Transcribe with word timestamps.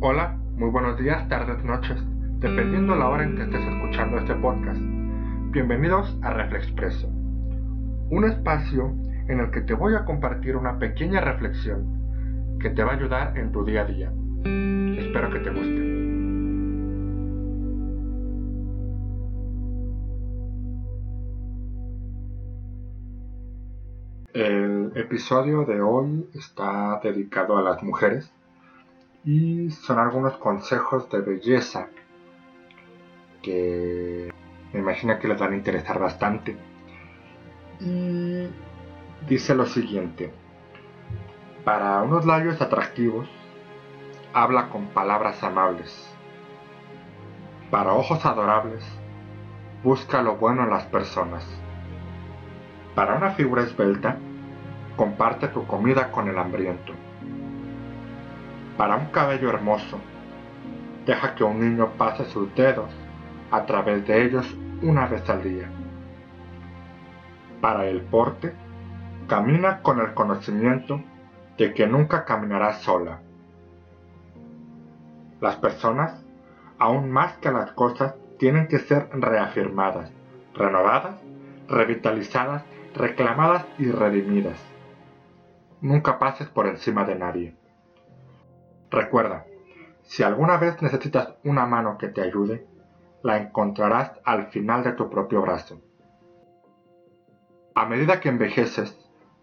Hola, 0.00 0.38
muy 0.54 0.70
buenos 0.70 0.96
días, 0.96 1.28
tardes, 1.28 1.64
noches, 1.64 2.00
dependiendo 2.38 2.94
la 2.94 3.08
hora 3.08 3.24
en 3.24 3.34
que 3.34 3.42
estés 3.42 3.60
escuchando 3.60 4.18
este 4.18 4.32
podcast. 4.36 4.80
Bienvenidos 5.50 6.16
a 6.22 6.34
Reflexpreso, 6.34 7.08
un 7.08 8.24
espacio 8.24 8.94
en 9.26 9.40
el 9.40 9.50
que 9.50 9.62
te 9.62 9.74
voy 9.74 9.96
a 9.96 10.04
compartir 10.04 10.54
una 10.54 10.78
pequeña 10.78 11.20
reflexión 11.20 12.58
que 12.60 12.70
te 12.70 12.84
va 12.84 12.92
a 12.92 12.94
ayudar 12.94 13.36
en 13.36 13.50
tu 13.50 13.64
día 13.64 13.80
a 13.80 13.84
día. 13.86 14.12
Espero 15.00 15.30
que 15.32 15.40
te 15.40 15.50
guste. 15.50 15.98
El 24.32 24.92
episodio 24.94 25.64
de 25.64 25.80
hoy 25.80 26.24
está 26.34 27.00
dedicado 27.02 27.58
a 27.58 27.62
las 27.62 27.82
mujeres 27.82 28.32
y 29.24 29.70
son 29.70 29.98
algunos 29.98 30.36
consejos 30.36 31.10
de 31.10 31.20
belleza 31.20 31.88
que 33.42 34.32
me 34.72 34.80
imagino 34.80 35.18
que 35.18 35.28
les 35.28 35.38
van 35.38 35.52
a 35.52 35.56
interesar 35.56 35.98
bastante. 35.98 36.56
Y 37.80 38.48
dice 39.28 39.54
lo 39.54 39.66
siguiente, 39.66 40.32
para 41.64 42.02
unos 42.02 42.26
labios 42.26 42.60
atractivos, 42.60 43.28
habla 44.32 44.68
con 44.68 44.86
palabras 44.88 45.42
amables. 45.42 46.14
Para 47.70 47.92
ojos 47.92 48.24
adorables, 48.24 48.84
busca 49.82 50.22
lo 50.22 50.36
bueno 50.36 50.64
en 50.64 50.70
las 50.70 50.86
personas. 50.86 51.46
Para 52.94 53.16
una 53.16 53.30
figura 53.32 53.62
esbelta, 53.62 54.16
comparte 54.96 55.48
tu 55.48 55.66
comida 55.66 56.10
con 56.10 56.28
el 56.28 56.38
hambriento. 56.38 56.94
Para 58.78 58.94
un 58.94 59.06
cabello 59.06 59.50
hermoso, 59.50 59.98
deja 61.04 61.34
que 61.34 61.42
un 61.42 61.58
niño 61.58 61.94
pase 61.98 62.24
sus 62.26 62.54
dedos 62.54 62.88
a 63.50 63.66
través 63.66 64.06
de 64.06 64.24
ellos 64.24 64.56
una 64.82 65.08
vez 65.08 65.28
al 65.28 65.42
día. 65.42 65.68
Para 67.60 67.86
el 67.86 68.02
porte, 68.02 68.54
camina 69.26 69.82
con 69.82 69.98
el 69.98 70.14
conocimiento 70.14 71.02
de 71.56 71.74
que 71.74 71.88
nunca 71.88 72.24
caminarás 72.24 72.82
sola. 72.82 73.18
Las 75.40 75.56
personas, 75.56 76.24
aún 76.78 77.10
más 77.10 77.36
que 77.38 77.50
las 77.50 77.72
cosas, 77.72 78.14
tienen 78.38 78.68
que 78.68 78.78
ser 78.78 79.08
reafirmadas, 79.10 80.12
renovadas, 80.54 81.20
revitalizadas, 81.66 82.62
reclamadas 82.94 83.66
y 83.76 83.90
redimidas. 83.90 84.64
Nunca 85.80 86.20
pases 86.20 86.46
por 86.46 86.68
encima 86.68 87.04
de 87.04 87.16
nadie. 87.16 87.57
Recuerda, 88.90 89.44
si 90.02 90.22
alguna 90.22 90.56
vez 90.56 90.80
necesitas 90.80 91.34
una 91.44 91.66
mano 91.66 91.98
que 91.98 92.08
te 92.08 92.22
ayude, 92.22 92.66
la 93.22 93.36
encontrarás 93.36 94.12
al 94.24 94.46
final 94.46 94.82
de 94.82 94.92
tu 94.92 95.10
propio 95.10 95.42
brazo. 95.42 95.82
A 97.74 97.84
medida 97.84 98.20
que 98.20 98.30
envejeces, 98.30 98.98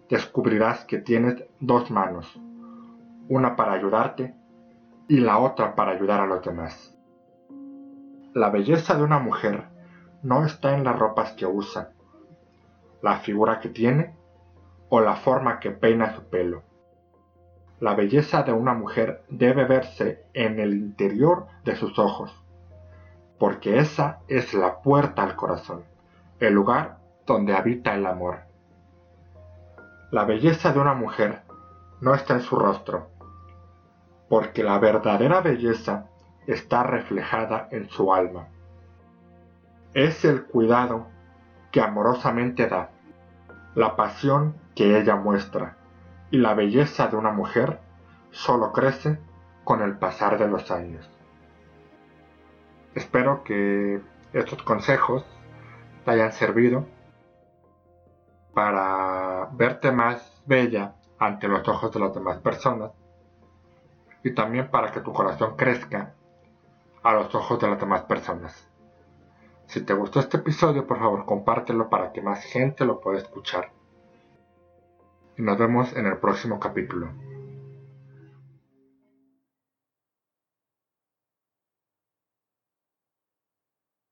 descubrirás 0.10 0.84
que 0.86 0.98
tienes 0.98 1.44
dos 1.60 1.92
manos, 1.92 2.42
una 3.30 3.56
para 3.56 3.74
ayudarte 3.74 4.34
y 5.08 5.20
la 5.20 5.38
otra 5.38 5.76
para 5.76 5.92
ayudar 5.92 6.22
a 6.22 6.26
los 6.26 6.44
demás. 6.44 6.98
La 8.34 8.50
belleza 8.50 8.96
de 8.96 9.04
una 9.04 9.20
mujer 9.20 9.66
no 10.24 10.44
está 10.44 10.74
en 10.76 10.84
las 10.84 10.98
ropas 10.98 11.34
que 11.34 11.46
usa, 11.46 11.92
la 13.04 13.18
figura 13.18 13.60
que 13.60 13.70
tiene 13.70 14.16
o 14.90 15.02
la 15.02 15.16
forma 15.16 15.60
que 15.60 15.70
peina 15.70 16.16
su 16.16 16.24
pelo 16.30 16.64
la 17.80 17.94
belleza 17.94 18.44
de 18.44 18.54
una 18.54 18.74
mujer 18.74 19.24
debe 19.30 19.66
verse 19.66 20.26
en 20.34 20.60
el 20.60 20.74
interior 20.74 21.48
de 21.64 21.76
sus 21.76 22.00
ojos, 22.00 22.34
porque 23.38 23.80
esa 23.80 24.20
es 24.28 24.54
la 24.54 24.82
puerta 24.82 25.24
al 25.24 25.36
corazón, 25.36 25.84
el 26.40 26.54
lugar 26.54 26.98
donde 27.26 27.54
habita 27.54 27.94
el 27.96 28.06
amor. 28.06 28.40
La 30.12 30.24
belleza 30.24 30.72
de 30.72 30.80
una 30.80 30.94
mujer 30.94 31.42
no 32.00 32.14
está 32.14 32.36
en 32.36 32.42
su 32.42 32.56
rostro, 32.56 33.10
porque 34.30 34.64
la 34.64 34.80
verdadera 34.80 35.42
belleza 35.42 36.08
está 36.48 36.84
reflejada 36.84 37.68
en 37.72 37.90
su 37.90 38.14
alma. 38.14 38.48
Es 39.94 40.24
el 40.24 40.46
cuidado 40.46 41.08
que 41.72 41.82
amorosamente 41.82 42.68
da, 42.68 42.92
la 43.74 43.96
pasión 43.96 44.56
que 44.76 44.98
ella 44.98 45.16
muestra, 45.16 45.78
y 46.36 46.38
la 46.38 46.54
belleza 46.54 47.08
de 47.08 47.16
una 47.16 47.32
mujer 47.32 47.80
solo 48.32 48.74
crece 48.74 49.18
con 49.64 49.82
el 49.82 49.98
pasar 49.98 50.38
de 50.38 50.50
los 50.50 50.70
años. 50.70 51.10
Espero 52.94 53.46
que 53.46 54.02
estos 54.34 54.62
consejos 54.64 55.26
te 56.04 56.12
hayan 56.12 56.34
servido 56.34 56.86
para 58.54 59.48
verte 59.54 59.94
más 59.94 60.44
bella 60.46 60.96
ante 61.20 61.48
los 61.48 61.66
ojos 61.70 61.94
de 61.94 62.02
las 62.02 62.14
demás 62.14 62.40
personas 62.40 62.92
y 64.22 64.32
también 64.32 64.70
para 64.70 64.92
que 64.92 65.00
tu 65.00 65.14
corazón 65.14 65.56
crezca 65.56 66.16
a 67.02 67.14
los 67.14 67.34
ojos 67.34 67.62
de 67.62 67.70
las 67.70 67.80
demás 67.80 68.02
personas. 68.02 68.70
Si 69.68 69.80
te 69.86 69.94
gustó 69.94 70.20
este 70.20 70.36
episodio, 70.36 70.86
por 70.86 71.00
favor 71.00 71.26
compártelo 71.26 71.90
para 71.90 72.12
que 72.12 72.22
más 72.22 72.44
gente 72.44 72.84
lo 72.84 73.00
pueda 73.00 73.20
escuchar 73.20 73.72
y 75.38 75.42
nos 75.42 75.58
vemos 75.58 75.96
en 75.96 76.06
el 76.06 76.18
próximo 76.18 76.60
capítulo. 76.60 77.10